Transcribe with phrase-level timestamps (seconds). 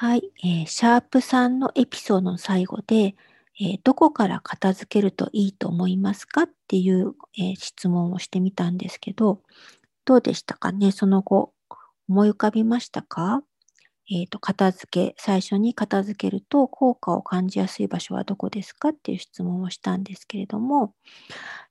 [0.00, 3.16] はい、えー、シャープさんのエピソードの最後で、
[3.60, 9.42] えー、どこから片付けるといいと思いますかっていう、えー、質問をしてみたんですけど、
[10.04, 10.92] どうでしたかね？
[10.92, 11.52] その後、
[12.08, 13.42] 思い浮かびましたか？
[14.10, 20.94] えっ、ー、と、片付け、最初に片付けると効果を感じやすい場所はどこですかっていう質問をしたんですけれども、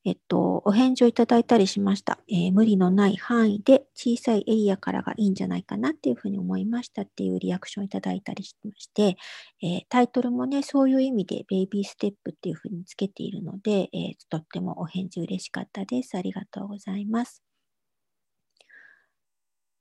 [0.05, 2.20] えっと、お返事をいただいたりしました。
[2.30, 9.17] えー、無理のない範囲で小さいエリアからがいいんじゃないかなっていうふうに思いましたっていうリアクションをいただいたりしまして、
[9.64, 16.16] えー、タイトルもね、そういう意味でベイビーステップっていうふうにつけているので、えー、とってもお返事嬉しかったです。
[16.16, 17.42] ありがとうございます。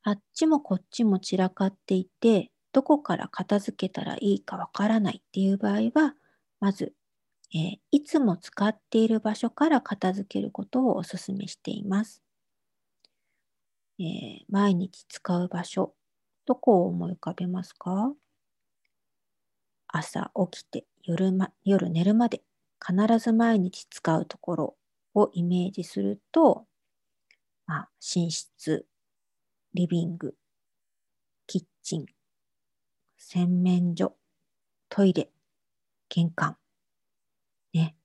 [0.09, 6.15] あっちもこっちも散らかっていて、どこから片付けたらいいかわからないっていう場合は、
[6.61, 6.93] まず、
[7.55, 12.23] えー、いつも使っている場所から片付けることをお勧めしています。
[13.99, 15.95] えー、毎日使う場所、
[16.45, 18.13] どこを思い浮かべますか？
[19.89, 22.43] 朝起きて夜,、ま、夜寝るまで
[22.87, 24.77] 必ず毎日使うところ
[25.15, 26.67] をイメージすると、
[27.67, 28.87] まあ、寝室、
[29.73, 30.35] リビング、
[31.47, 32.07] キッチン、
[33.17, 34.17] 洗面所、
[34.89, 35.31] トイレ、
[36.09, 36.57] 玄関、
[37.73, 37.97] ね、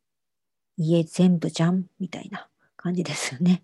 [0.78, 3.64] 家全部じゃんみたいな感じですよね。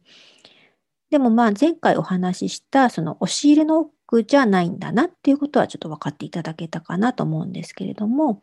[1.10, 8.42] でもまあ前回お話ししたその押し入れの奥じゃないんだなっていうことはちょっと分かっていただけたかなと思うんですけれども、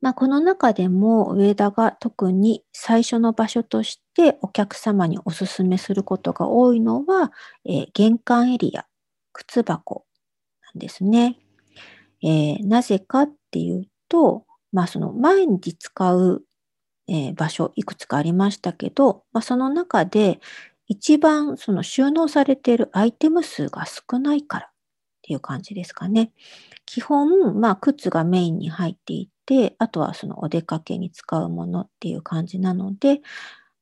[0.00, 7.32] まあ、この中でも上田が特に最初の場所としてお客様にお勧めすることが多いのは、
[7.64, 8.86] えー、玄関エリア、
[9.32, 10.04] 靴箱
[10.74, 11.38] なんですね。
[12.22, 16.44] えー、なぜかっていうと、まあ、その毎日使う、
[17.08, 20.40] えー、場所いくつかありましたけど、まあ、その中で
[20.86, 24.70] 一番その収納されているアイテム数が少ないからっ
[25.22, 26.32] ていう感じですかね。
[26.84, 33.20] 基本、まあ、靴がメインに入っていて、あとはそのお出かけに使うものっていう感じなので、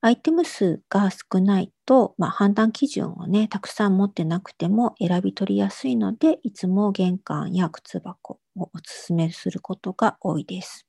[0.01, 10.87] アイテム数が少ないと、まあ、判断基準をね、たくさん持ってなくても選び取りやすいので、いつも玄関や靴箱をお勧めすることが多いです。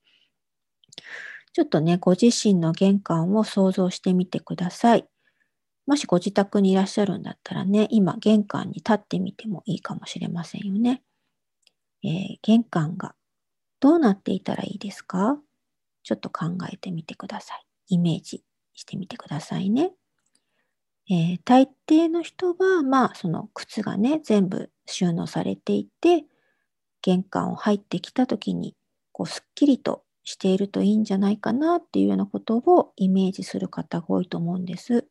[1.53, 5.05] ちょっとね、ご自身の玄関を想像してみてください。
[5.85, 11.03] もしご自宅にいらっしゃるんだったらね、今玄関に立ってみてもいいかもしれませんよね。
[12.03, 13.15] えー、玄関が
[13.79, 15.37] どうなっていたらいいですか？
[16.03, 17.65] ちょっと考えてみてください。
[17.87, 19.91] イメージしてみてくださいね。
[21.09, 26.25] えー、大抵の人は、まあ、その靴がね、全部収納されていて、
[27.01, 28.75] 玄関を入ってきた時に、
[29.11, 35.07] こう、すっきりとしているといいんじゃないかなっていうようなことをイメージする方が多いと思うんです。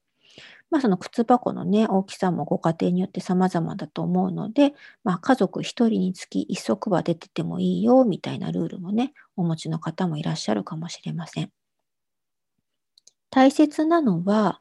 [0.71, 4.75] まあ、その靴箱のね、大きさもご家庭によって様々だと思うので、
[5.05, 11.53] まあ、家族1人につき1足は出ててもいいよみたいなルールもね、お持ちの方もいらっしゃるかもしれません。
[13.31, 14.61] 大切なのは、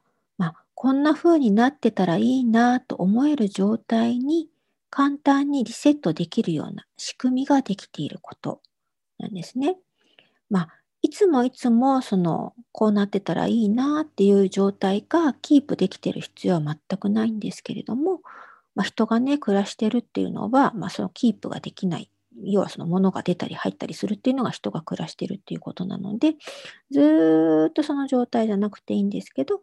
[0.74, 4.48] こんな風になってたらいいなと思える状態に
[4.90, 8.60] 簡単にリセットできるような仕組みができていること
[9.18, 9.76] なんですね。
[10.50, 10.68] まあ、
[11.02, 18.20] いつもいつもそのこうなってたらいいなっていう状態がキープできてる必要は全くないんですけれども、
[18.74, 22.08] まあ、人がね暮らしてるっていうのは、まあ、そのキープができない
[22.42, 26.34] 要はその物が出たり入ったりするっていうのが人が暮らしてるっていうことなので
[26.90, 29.60] ずっとその状態じゃなくていいんですけど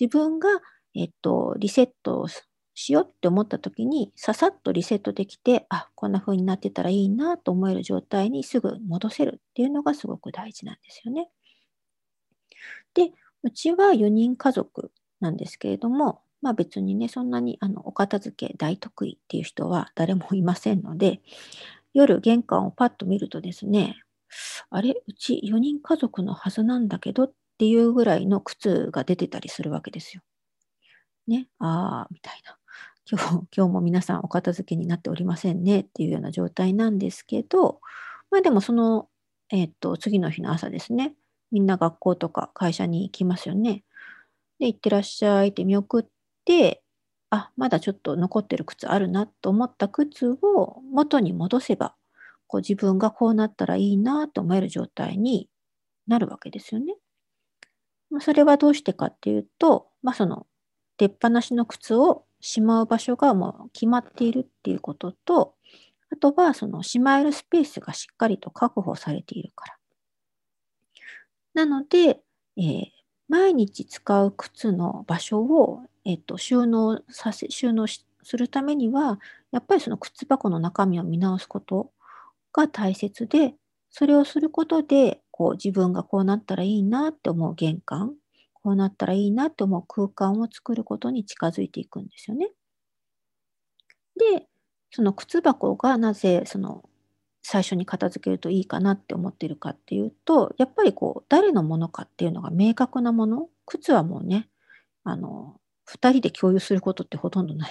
[0.00, 0.48] 自分が、
[0.94, 2.28] えっと、リセットを
[2.74, 11.28] しようって思った時にささっとリセットできてあこんな風になってたらいいなと思える状態にすぐ戻せるっていうのがすごく大事なんですよね。
[12.94, 13.12] で
[13.42, 21.20] うちは4人家族なんですけれどもまあ別にねそんなにあのお片付け大得意っていう人は誰もいませんので
[21.92, 23.96] 夜玄関をパッと見るとですね
[24.70, 30.22] あれうち4人家族のはずなんだけどっていうぐらいの靴が出てたりするわけですよ。
[31.28, 32.56] ね、ああ、みたいな。
[33.06, 37.82] 今日、 今日も皆さんお片付けになっておりませんねっていうような状態なんですけど、
[38.30, 39.10] まあでもその、
[39.50, 41.14] えっ、と、次の日の朝ですね、
[41.50, 43.84] みんな学校とか会社に行きますよね。
[44.58, 46.04] で、行ってらっしゃいって見送っ
[46.46, 46.82] て、
[47.28, 51.94] あ、まだちょっと残ってる靴あるなと思った靴を元に戻せば、
[52.46, 55.50] こう自分がこうなったらいいなと思える状態に
[56.06, 56.96] なるわけですよね。
[58.18, 60.46] それはどうしてかっていうと、まあ、その
[60.98, 65.54] 出っ放しの靴をしまう場所がもう決まっているっていうことと、
[66.12, 69.76] あとはそのしまえるスペースがしっかりと確保されているから。
[71.54, 72.20] なので、
[72.56, 72.84] えー、
[73.28, 78.04] 毎日使う靴の場所を、えっと、収納させ、収納す
[78.36, 79.20] るためには、
[79.52, 81.92] やっぱりその靴箱の中身を見直すこと
[82.52, 83.54] が大切で、
[83.90, 88.12] それをすることで、こう自分がこうなったらいいなって思う玄関、
[88.52, 92.50] こうなったらいいなって思う空間を作ることに近づいていくんですよね。
[94.18, 94.46] で、
[94.90, 96.84] その靴箱がなぜその
[97.40, 104.50] 最初に片付けるといいかなって思ってるかっていうと、やっぱりこう誰のものかっていうのが明確なもの、靴はもうね、
[105.04, 107.70] あの、2人で共有することってほとんどない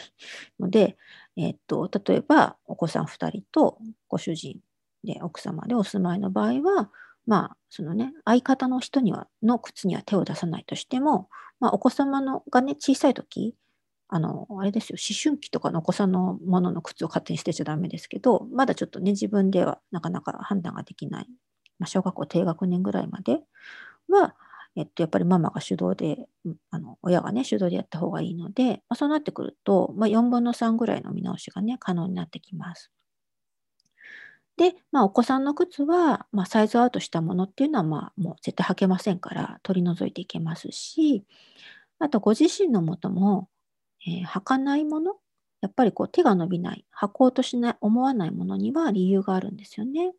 [0.60, 0.98] ので、
[1.38, 3.78] えっと、例えばお子さん2人と
[4.08, 4.58] ご主人
[5.04, 6.90] で奥様でお住まいの場合は、
[7.30, 11.30] まあ、そのね、相方の人には、の靴には手を出さないとしても、
[11.60, 13.56] まあ、お子様のがね、小さい時、
[14.08, 21.28] あの、あれですよ、思春期とかのお子さんのものの靴を勝手に捨てちゃダメですけど、まだちょっとね、自分ではなかなか判断ができない、
[21.78, 23.42] まあ、小学校低学年ぐらいまで
[24.08, 24.36] は、
[24.76, 26.28] えっと、やっぱりママが主導で、
[26.72, 32.92] あの親がね、主導でやった方がいいので、まあ、そうなってくると、まあ、4分の3ぐらいの見直しがね、可能になってきます。
[34.60, 41.24] で、まあ、お子さんの靴は、まあ、サイズアウトしたものっていうのは、まあ、もう絶対履けませんから取り除いていけますし、
[41.98, 43.48] あとご自身のもとも、
[44.06, 45.14] えー、履かないもの、
[45.62, 50.12] やっぱりこう手が伸びない、履こうとしない、思わないものには理由があるんですよね。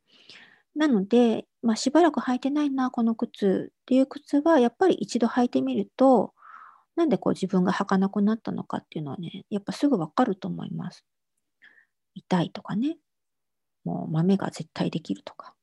[0.75, 6.33] なので、まあ、しばらく履いてないな、この靴っていう靴は、やっぱり一度履いてみると、
[6.97, 11.05] なんでこう自分が履かなくなったのかっていうのはね、やっぱすぐわかると思います。
[12.15, 12.97] 痛いとかね、
[13.85, 15.55] もう豆が絶対できるとか、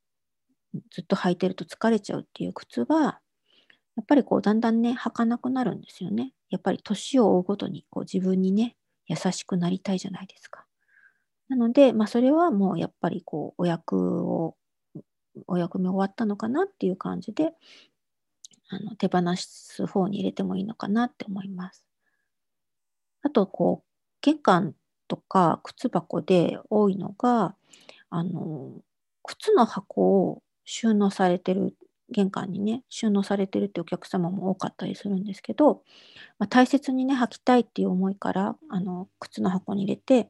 [0.91, 3.19] ずっと履いてると疲れちゃうっていう靴は、
[3.95, 6.33] やっぱりこうだんだんね、履かなくなるんですよね。
[6.49, 8.75] やっぱり年を追うごとにこう自分にね、
[9.07, 10.65] 優しくなりたいじゃないですか。
[11.49, 14.55] なので、まあそれはもうやっぱりこうお役を、
[15.47, 17.53] お役目終わったのかなっていう感じで、
[18.69, 21.85] あの手放す方に入れてもいいのかなって思います。
[23.23, 23.87] あと、こう、
[24.21, 24.75] 玄関
[25.07, 27.55] とか靴箱で多いのが、
[28.09, 28.71] あの、
[29.23, 31.75] 靴の箱を収納されてる、
[32.09, 35.83] 玄関にね、収納されてるってお客様も多かったりするんですけど、
[36.39, 40.29] まあ、大切にね、履きたいっていう思いから、あの、靴の箱に入れて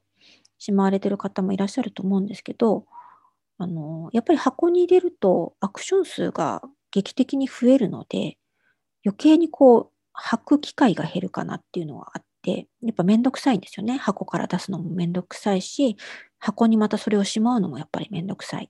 [0.60, 2.86] しまわれてる方もいらっしゃると思うんですけど、
[3.58, 8.38] あの、やっぱり箱に入れるとアクション数が劇的に増えるので、
[9.06, 13.98] 余計にこう、履く機会が減るかなっていうのはあって、やっぱめんどくさいんですよね。
[13.98, 15.98] 箱から出すのもめんどくさいし、
[16.40, 18.70] 箱にまたそれをしまうのもやっぱりめんどくさい。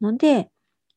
[0.00, 0.50] ので、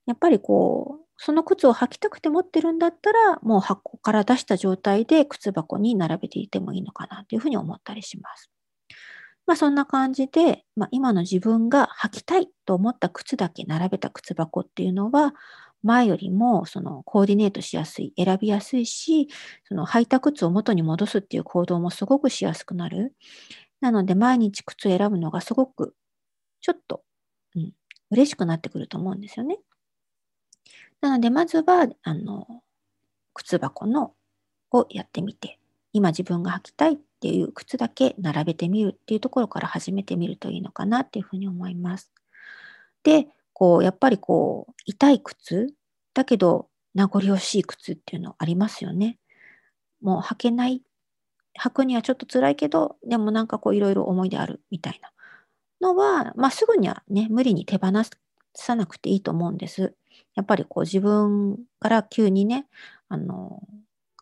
[0.06, 8.52] やっぱりこう、その靴を履きたくて持ってるんだったら、もう箱から出した状態で靴箱に並べていてもいいのかなというふうに思ったりします。
[9.48, 15.34] まあそんな感じで、まあ、今の自分が履きたいと思った靴だけ並べた靴箱っていうのは、
[15.84, 19.30] 前よりもそのコーディネートしやすい、選びやすいし、
[19.66, 23.14] その履いた靴を元に戻すっていう行動もすごくしやすくなる。
[23.82, 25.96] なので、毎日靴を選ぶのがすごく、
[26.62, 27.04] ちょっと、
[27.56, 27.74] うん、
[28.12, 29.60] 嬉しくなってくると思うんですよね。
[31.02, 32.64] なので、まずは、あの、
[33.34, 34.14] 靴箱の
[34.72, 35.60] をやってみて、
[35.94, 42.12] 今自分が履きたいっていう靴だけ並べてみるっていうところから始めてみるといいのかなっていうふうに思います。
[43.04, 45.74] で、こう、やっぱりこう、痛い靴
[46.14, 49.20] だけど名残惜しい靴っていうのありますよね。
[50.02, 50.82] もう履けない
[51.60, 55.12] 履くにはちょっと辛いけど、でもなんかこういろいろ思い出あるみたいな
[55.82, 57.92] のは、まあすぐにはね、無理に手放
[58.54, 59.94] さなくていいと思うんです。
[60.36, 62.68] やっぱりこう自分から急にね、
[63.10, 63.62] あの、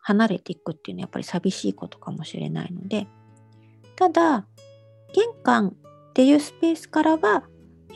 [0.02, 3.08] 離れていくっていうのはやっぱり寂しいことかもしれないので、
[3.96, 4.46] ただ、
[5.14, 5.76] 玄関
[6.10, 7.44] っていうスペースからは、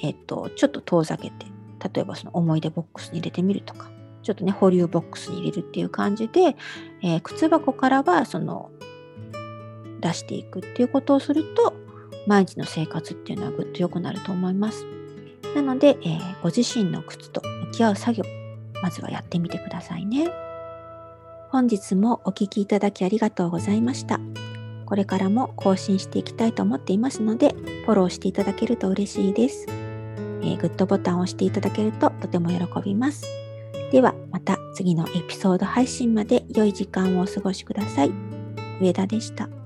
[0.01, 1.47] えっ、と、ちょっと遠ざけて、
[1.93, 3.89] 例えばその思い出ボックスに入れてみるとか、
[4.23, 6.55] ちょっとね、保留ボックスに入れるっていう感じで、
[7.01, 8.71] えー、靴箱からはその
[9.99, 11.73] 出していくっていうことをすると
[12.27, 14.85] 毎日の生活っていうのはぐっと良くなると思います。
[15.55, 18.23] なので、えー、ご自身の靴と向き合う作業
[18.81, 20.29] まずはやってみてくださいね。
[21.49, 24.19] 本日もお聴きいただきありがとうございました。
[24.85, 29.65] これからも更新していきたいと思っていますので、フォローしていただけると嬉しいです。
[29.67, 33.25] えー、グッドボタンを押していただけるととても喜びます。
[33.91, 38.11] ではまた次のエピソード配信まで良い時間をお過ごしください。
[38.81, 39.56] 上田でした。